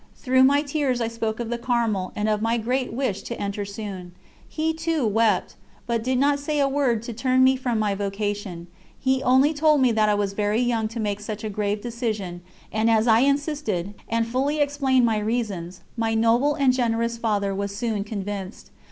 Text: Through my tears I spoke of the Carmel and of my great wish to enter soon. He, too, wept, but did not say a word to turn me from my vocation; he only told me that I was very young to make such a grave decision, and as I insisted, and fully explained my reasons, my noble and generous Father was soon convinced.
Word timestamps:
Through 0.15 0.45
my 0.45 0.63
tears 0.63 0.99
I 0.99 1.07
spoke 1.07 1.39
of 1.39 1.51
the 1.51 1.59
Carmel 1.59 2.11
and 2.15 2.27
of 2.27 2.41
my 2.41 2.57
great 2.57 2.91
wish 2.91 3.21
to 3.21 3.39
enter 3.39 3.65
soon. 3.65 4.13
He, 4.49 4.73
too, 4.73 5.05
wept, 5.05 5.55
but 5.85 6.03
did 6.03 6.17
not 6.17 6.39
say 6.39 6.59
a 6.59 6.67
word 6.67 7.03
to 7.03 7.13
turn 7.13 7.43
me 7.43 7.55
from 7.55 7.77
my 7.77 7.93
vocation; 7.93 8.65
he 8.99 9.21
only 9.21 9.53
told 9.53 9.79
me 9.79 9.91
that 9.91 10.09
I 10.09 10.15
was 10.15 10.33
very 10.33 10.59
young 10.59 10.87
to 10.87 10.99
make 10.99 11.19
such 11.19 11.43
a 11.43 11.51
grave 11.51 11.81
decision, 11.81 12.41
and 12.71 12.89
as 12.89 13.07
I 13.07 13.19
insisted, 13.19 13.93
and 14.09 14.25
fully 14.25 14.57
explained 14.59 15.05
my 15.05 15.19
reasons, 15.19 15.81
my 15.95 16.15
noble 16.15 16.55
and 16.55 16.73
generous 16.73 17.19
Father 17.19 17.53
was 17.53 17.77
soon 17.77 18.03
convinced. 18.03 18.71